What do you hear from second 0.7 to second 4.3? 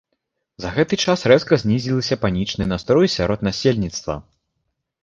гэты час рэзка знізіліся панічныя настроі сярод насельніцтва.